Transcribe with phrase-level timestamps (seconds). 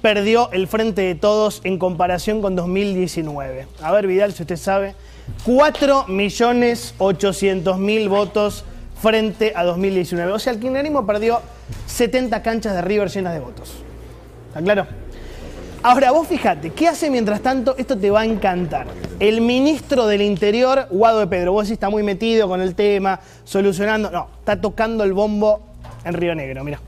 [0.00, 3.66] perdió el Frente de Todos en comparación con 2019?
[3.82, 4.94] A ver, Vidal, si usted sabe.
[5.46, 8.64] 4.800.000 votos
[9.00, 10.32] frente a 2019.
[10.32, 11.40] O sea, el kirchnerismo perdió
[11.86, 13.72] 70 canchas de River llenas de votos.
[14.48, 14.86] ¿Está claro?
[15.82, 17.74] Ahora, vos fíjate, ¿qué hace mientras tanto?
[17.78, 18.86] Esto te va a encantar.
[19.18, 23.20] El ministro del Interior, Guado de Pedro, vos sí está muy metido con el tema,
[23.44, 24.10] solucionando.
[24.10, 25.62] No, está tocando el bombo
[26.04, 26.80] en Río Negro, mira.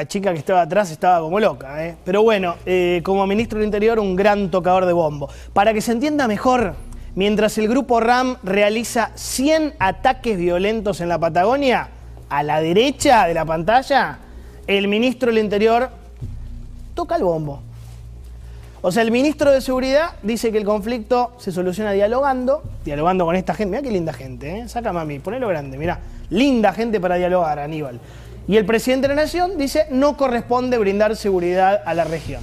[0.00, 1.86] La chica que estaba atrás estaba como loca.
[1.86, 1.94] ¿eh?
[2.06, 5.28] Pero bueno, eh, como ministro del Interior, un gran tocador de bombo.
[5.52, 6.74] Para que se entienda mejor,
[7.14, 11.90] mientras el grupo RAM realiza 100 ataques violentos en la Patagonia,
[12.30, 14.20] a la derecha de la pantalla,
[14.66, 15.90] el ministro del Interior
[16.94, 17.60] toca el bombo.
[18.80, 23.36] O sea, el ministro de Seguridad dice que el conflicto se soluciona dialogando, dialogando con
[23.36, 23.72] esta gente.
[23.72, 24.68] Mira qué linda gente, ¿eh?
[24.68, 25.98] Sácame a mí, ponelo grande, mira.
[26.30, 28.00] Linda gente para dialogar, Aníbal.
[28.48, 32.42] Y el presidente de la Nación dice no corresponde brindar seguridad a la región.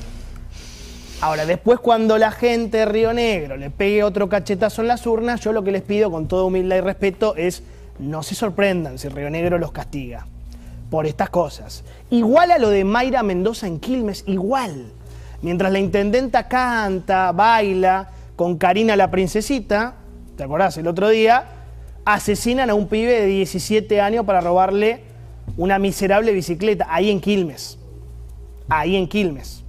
[1.20, 5.42] Ahora, después cuando la gente de Río Negro le pegue otro cachetazo en las urnas,
[5.42, 7.64] yo lo que les pido con toda humildad y respeto es
[7.98, 10.28] no se sorprendan si Río Negro los castiga
[10.92, 11.84] por estas cosas.
[12.12, 14.92] Igual a lo de Mayra Mendoza en Quilmes, igual.
[15.42, 19.96] Mientras la intendenta canta, baila con Karina la princesita,
[20.36, 20.78] ¿te acordás?
[20.78, 21.46] El otro día,
[22.06, 25.02] asesinan a un pibe de 17 años para robarle
[25.56, 27.80] una miserable bicicleta, ahí en Quilmes.
[28.68, 29.64] Ahí en Quilmes.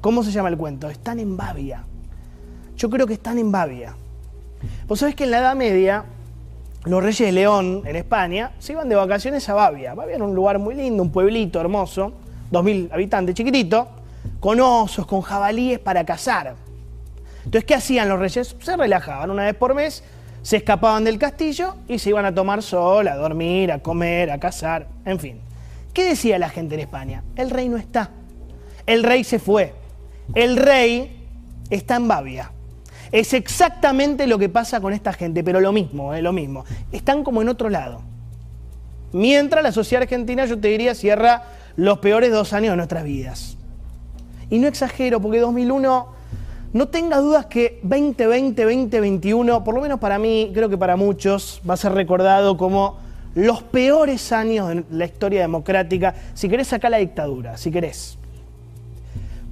[0.00, 0.88] ¿Cómo se llama el cuento?
[0.88, 1.84] Están en Bavia.
[2.76, 3.94] Yo creo que están en Bavia.
[4.86, 6.04] Vos sabés que en la Edad Media,
[6.84, 9.94] los reyes de León, en España, se iban de vacaciones a Bavia.
[9.94, 12.12] Bavia era un lugar muy lindo, un pueblito hermoso,
[12.50, 13.88] 2.000 habitantes, chiquitito,
[14.38, 16.56] con osos, con jabalíes para cazar.
[17.44, 18.56] Entonces, ¿qué hacían los reyes?
[18.60, 20.02] Se relajaban una vez por mes
[20.42, 24.38] se escapaban del castillo y se iban a tomar sol, a dormir, a comer, a
[24.38, 25.40] cazar, en fin.
[25.92, 27.24] ¿Qué decía la gente en España?
[27.36, 28.10] El rey no está.
[28.86, 29.74] El rey se fue.
[30.34, 31.26] El rey
[31.68, 32.52] está en Bavia.
[33.12, 36.64] Es exactamente lo que pasa con esta gente, pero lo mismo, eh, lo mismo.
[36.92, 38.02] Están como en otro lado.
[39.12, 41.42] Mientras la sociedad argentina, yo te diría, cierra
[41.76, 43.56] los peores dos años de nuestras vidas.
[44.48, 46.19] Y no exagero, porque 2001
[46.72, 51.60] no tenga dudas que 2020, 2021, por lo menos para mí, creo que para muchos,
[51.68, 52.98] va a ser recordado como
[53.34, 58.18] los peores años de la historia democrática, si querés sacar la dictadura, si querés.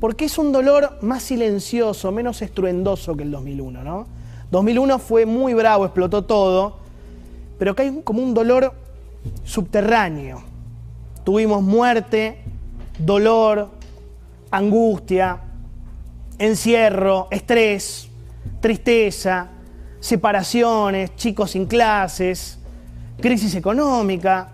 [0.00, 4.06] Porque es un dolor más silencioso, menos estruendoso que el 2001, ¿no?
[4.52, 6.76] 2001 fue muy bravo, explotó todo,
[7.58, 8.72] pero acá hay como un dolor
[9.44, 10.42] subterráneo.
[11.24, 12.38] Tuvimos muerte,
[12.98, 13.68] dolor,
[14.50, 15.40] angustia,
[16.38, 18.08] encierro, estrés,
[18.60, 19.48] tristeza,
[20.00, 22.58] separaciones, chicos sin clases,
[23.20, 24.52] crisis económica,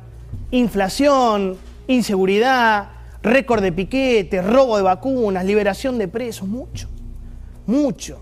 [0.51, 1.57] inflación,
[1.87, 2.89] inseguridad,
[3.23, 6.89] récord de piquetes, robo de vacunas, liberación de presos, mucho,
[7.67, 8.21] mucho.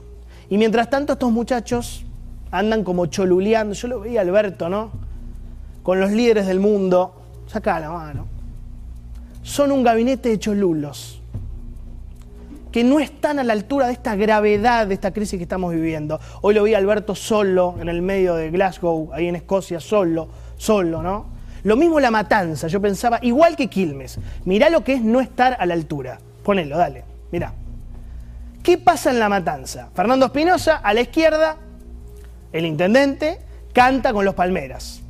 [0.48, 2.04] Y mientras tanto estos muchachos
[2.50, 4.90] andan como choluleando, yo lo veía Alberto, ¿no?
[5.82, 8.26] Con los líderes del mundo, saca la mano.
[9.42, 11.22] Son un gabinete de cholulos
[12.72, 16.19] que no están a la altura de esta gravedad de esta crisis que estamos viviendo.
[16.41, 20.28] Hoy lo vi a Alberto solo en el medio de Glasgow, ahí en Escocia, solo,
[20.56, 21.27] solo, ¿no?
[21.65, 25.57] Lo mismo la matanza, yo pensaba, igual que Quilmes, mirá lo que es no estar
[25.60, 26.19] a la altura.
[26.42, 27.53] Ponelo, dale, mirá.
[28.63, 29.91] ¿Qué pasa en la matanza?
[29.95, 31.57] Fernando Espinosa, a la izquierda,
[32.53, 33.39] el intendente,
[33.72, 35.03] canta con los palmeras.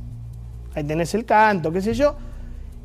[0.75, 2.15] Ahí tenés el canto, qué sé yo.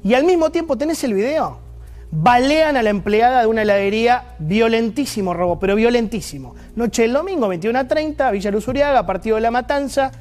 [0.04, 1.67] Y al mismo tiempo tenés el video
[2.10, 6.54] balean a la empleada de una heladería, violentísimo robo, pero violentísimo.
[6.76, 10.12] Noche del domingo, 21 a 30, Villa Luzuriaga, partido de la Matanza,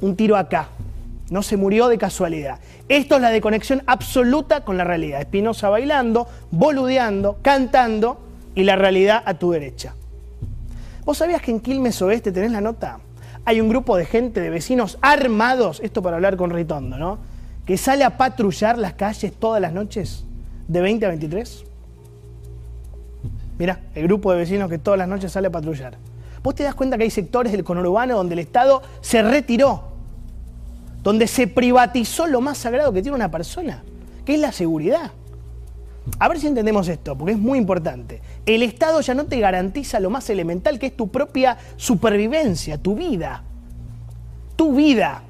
[0.00, 0.68] un tiro acá.
[1.30, 2.58] No se murió de casualidad.
[2.88, 5.20] Esto es la desconexión absoluta con la realidad.
[5.20, 8.20] Espinosa bailando, boludeando, cantando
[8.54, 9.94] y la realidad a tu derecha.
[11.04, 13.00] ¿Vos sabías que en Quilmes Oeste tenés la nota?
[13.44, 17.18] Hay un grupo de gente, de vecinos armados, esto para hablar con Ritondo, ¿no?
[17.66, 20.24] Que sale a patrullar las calles todas las noches
[20.68, 21.64] de 20 a 23?
[23.58, 25.98] Mira, el grupo de vecinos que todas las noches sale a patrullar.
[26.42, 29.88] Vos te das cuenta que hay sectores del conurbano donde el Estado se retiró,
[31.02, 33.82] donde se privatizó lo más sagrado que tiene una persona,
[34.24, 35.10] que es la seguridad.
[36.18, 38.22] A ver si entendemos esto, porque es muy importante.
[38.46, 42.94] El Estado ya no te garantiza lo más elemental, que es tu propia supervivencia, tu
[42.94, 43.42] vida.
[44.56, 45.22] Tu vida.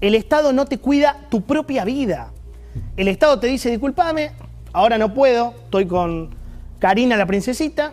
[0.00, 2.32] El Estado no te cuida tu propia vida.
[2.96, 4.32] El Estado te dice, discúlpame,
[4.74, 6.34] ahora no puedo, estoy con
[6.78, 7.92] Karina la princesita,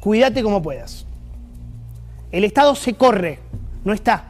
[0.00, 1.04] cuídate como puedas.
[2.32, 3.40] El Estado se corre,
[3.84, 4.24] no está.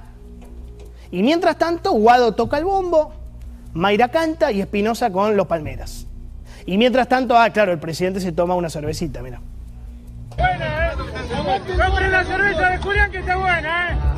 [1.12, 3.12] Y mientras tanto, Guado toca el bombo,
[3.75, 6.07] Mayra canta y Espinosa con los palmeras.
[6.67, 9.41] Y mientras tanto, ah, claro, el presidente se toma una cervecita, mira.
[10.37, 10.97] Buena, ¿eh?
[10.97, 14.10] Compren la cerveza de Julián que está buena, ¿eh?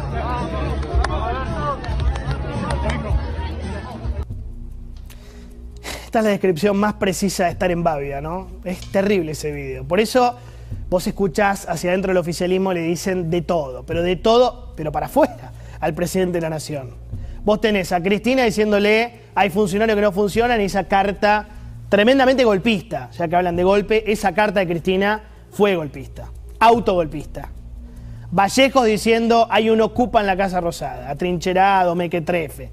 [6.12, 8.48] Esta es la descripción más precisa de estar en Bavia, ¿no?
[8.64, 9.82] Es terrible ese video.
[9.82, 10.36] Por eso
[10.90, 15.06] vos escuchás hacia adentro del oficialismo, le dicen de todo, pero de todo, pero para
[15.06, 16.96] afuera, al presidente de la nación.
[17.46, 21.48] Vos tenés a Cristina diciéndole, hay funcionarios que no funcionan y esa carta
[21.88, 26.30] tremendamente golpista, ya que hablan de golpe, esa carta de Cristina fue golpista,
[26.60, 27.48] autogolpista.
[28.30, 32.70] Vallejos diciendo hay un ocupa en la Casa Rosada, atrincherado, mequetrefe.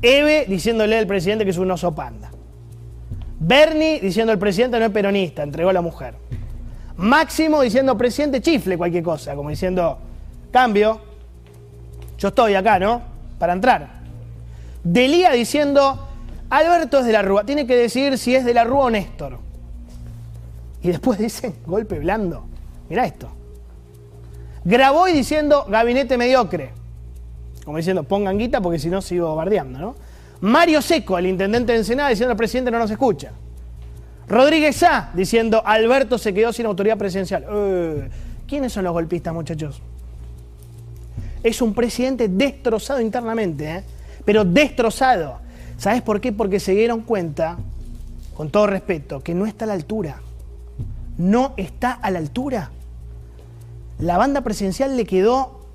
[0.00, 2.30] Eve diciéndole al presidente que es un oso panda.
[3.38, 6.14] Bernie diciendo el presidente no es peronista, entregó a la mujer.
[6.96, 9.98] Máximo diciendo presidente chifle cualquier cosa, como diciendo
[10.50, 11.00] cambio,
[12.18, 13.02] yo estoy acá, ¿no?
[13.38, 13.88] Para entrar.
[14.82, 16.06] Delía diciendo
[16.50, 17.44] Alberto es de la Rúa.
[17.44, 19.38] Tiene que decir si es de la Rúa o Néstor.
[20.82, 22.46] Y después dicen golpe blando.
[22.88, 23.28] Mirá esto.
[24.64, 26.70] Grabó y diciendo gabinete mediocre.
[27.64, 29.96] Como diciendo, pongan guita porque si no sigo bardeando, ¿no?
[30.40, 33.32] Mario Seco, el intendente de Ensenada, diciendo el presidente no nos escucha.
[34.28, 37.44] Rodríguez A, diciendo Alberto se quedó sin autoridad presidencial.
[37.48, 38.08] Eh,
[38.46, 39.80] ¿Quiénes son los golpistas, muchachos?
[41.42, 43.84] Es un presidente destrozado internamente, ¿eh?
[44.24, 45.40] pero destrozado.
[45.78, 46.32] ¿Sabes por qué?
[46.32, 47.56] Porque se dieron cuenta,
[48.34, 50.20] con todo respeto, que no está a la altura.
[51.18, 52.70] No está a la altura.
[53.98, 55.68] La banda presidencial le quedó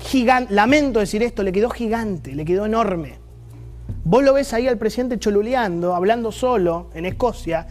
[0.00, 3.23] gigante, lamento decir esto, le quedó gigante, le quedó enorme.
[4.04, 7.66] Vos lo ves ahí al presidente choluleando, hablando solo en Escocia,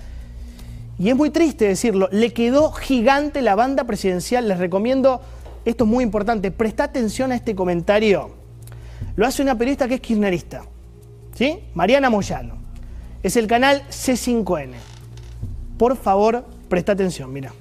[0.97, 4.47] y es muy triste decirlo, le quedó gigante la banda presidencial.
[4.47, 5.21] Les recomiendo,
[5.65, 8.31] esto es muy importante, presta atención a este comentario.
[9.15, 10.63] Lo hace una periodista que es kirchnerista.
[11.33, 11.59] ¿sí?
[11.73, 12.57] Mariana Moyano.
[13.21, 14.73] Es el canal C5N.
[15.77, 17.53] Por favor, presta atención, mira.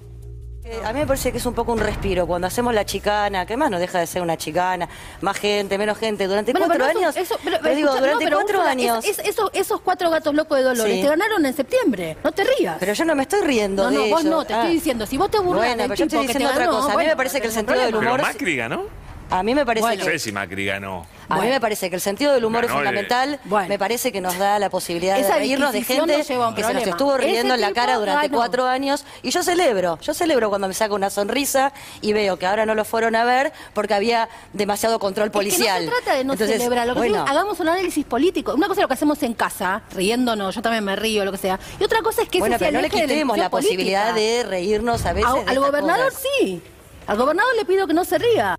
[0.65, 2.25] Eh, a mí me parece que es un poco un respiro.
[2.25, 4.89] Cuando hacemos la chicana, que más no deja de ser una chicana,
[5.21, 7.15] más gente, menos gente, durante cuatro años.
[7.15, 9.05] te digo, durante cuatro años.
[9.05, 12.17] esos, cuatro gatos locos de Dolores te ganaron en septiembre.
[12.23, 12.77] No te rías.
[12.79, 13.91] Pero yo no me estoy riendo.
[13.91, 14.73] No, no, vos no, te estoy ah.
[14.73, 15.05] diciendo.
[15.05, 15.63] Si vos te aburres.
[15.63, 16.93] Bueno, pero yo estoy diciendo otra cosa.
[16.93, 18.13] A mí me parece que el sentido del humor.
[18.13, 19.02] Pero Macri ganó.
[19.33, 19.97] A mí me parece que...
[19.97, 21.07] No sé si Macri ganó.
[21.29, 23.41] A mí me parece que el sentido del humor es fundamental.
[23.69, 27.17] Me parece que nos da la posibilidad de reírnos de gente que se nos estuvo
[27.17, 29.05] riendo en la cara durante cuatro años.
[29.23, 32.75] Y yo celebro, yo celebro cuando me saco una sonrisa y veo que ahora no
[32.75, 35.87] lo fueron a ver porque había demasiado control policial.
[35.87, 38.55] no se trata de no celebrar, lo que hagamos un análisis político.
[38.55, 41.39] Una cosa es lo que hacemos en casa, riéndonos, yo también me río, lo que
[41.39, 41.59] sea.
[41.81, 45.13] Y otra cosa es que bueno, pero no le quitemos la posibilidad de reírnos a
[45.15, 45.31] veces.
[45.47, 46.63] al gobernador sí.
[47.07, 48.57] Al gobernador le pido que no se ría.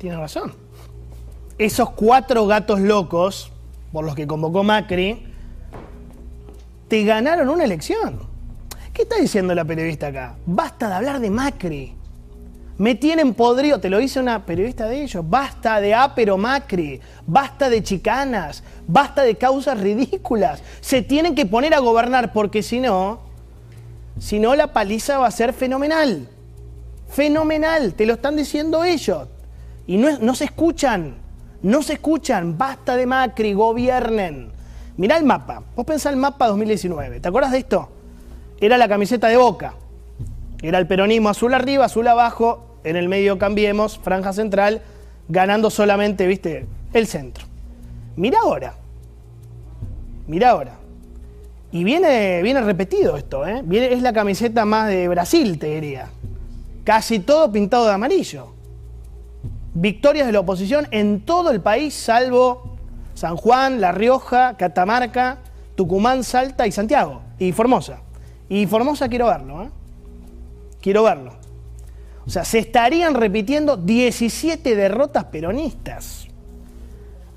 [0.00, 0.54] Tiene razón.
[1.58, 3.52] Esos cuatro gatos locos,
[3.92, 5.26] por los que convocó Macri,
[6.88, 8.18] te ganaron una elección.
[8.94, 10.36] ¿Qué está diciendo la periodista acá?
[10.46, 11.94] Basta de hablar de Macri.
[12.78, 15.22] Me tienen podrido, te lo dice una periodista de ellos.
[15.28, 20.62] Basta de ápero Macri, basta de chicanas, basta de causas ridículas.
[20.80, 23.20] Se tienen que poner a gobernar porque si no,
[24.18, 26.26] si no la paliza va a ser fenomenal.
[27.10, 29.28] Fenomenal, te lo están diciendo ellos.
[29.86, 31.16] Y no, se escuchan,
[31.62, 34.52] no se escuchan, basta de Macri, gobiernen.
[34.96, 37.88] Mirá el mapa, vos pensás el mapa 2019, ¿te acuerdas de esto?
[38.60, 39.74] Era la camiseta de Boca,
[40.62, 44.82] era el peronismo azul arriba, azul abajo, en el medio cambiemos, franja central,
[45.28, 47.46] ganando solamente, viste, el centro.
[48.16, 48.74] Mira ahora,
[50.26, 50.74] mira ahora.
[51.72, 53.62] Y viene, viene repetido esto, ¿eh?
[53.70, 56.08] Es la camiseta más de Brasil, te diría.
[56.84, 58.59] Casi todo pintado de amarillo
[59.74, 62.78] victorias de la oposición en todo el país, salvo
[63.14, 65.38] San Juan, La Rioja, Catamarca,
[65.74, 68.00] Tucumán, Salta y Santiago, y Formosa.
[68.48, 69.70] Y Formosa quiero verlo, ¿eh?
[70.80, 71.34] Quiero verlo.
[72.26, 76.26] O sea, se estarían repitiendo 17 derrotas peronistas.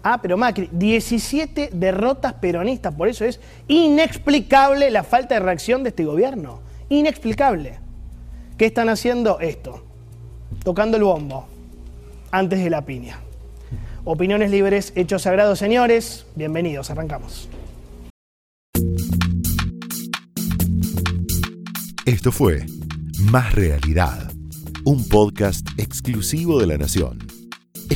[0.02, 5.90] Ah, pero Macri, 17 derrotas peronistas, por eso es inexplicable la falta de reacción de
[5.90, 6.60] este gobierno.
[6.90, 7.80] Inexplicable.
[8.58, 9.40] ¿Qué están haciendo?
[9.40, 9.84] Esto,
[10.64, 11.53] tocando el bombo
[12.34, 13.20] antes de la piña.
[14.04, 16.26] Opiniones libres, hechos sagrados, señores.
[16.36, 17.48] Bienvenidos, arrancamos.
[22.06, 22.66] Esto fue
[23.32, 24.32] Más Realidad,
[24.84, 27.20] un podcast exclusivo de La Nación.